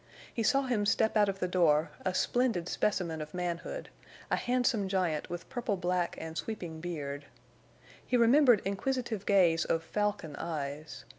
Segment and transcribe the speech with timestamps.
[0.33, 3.89] He saw him step out of the door, a splendid specimen of manhood,
[4.31, 7.25] a handsome giant with purple black and sweeping beard.
[8.03, 11.05] He remembered inquisitive gaze of falcon eyes.